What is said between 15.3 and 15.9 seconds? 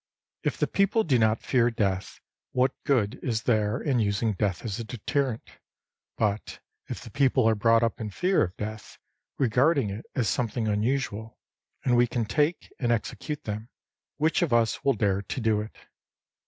do it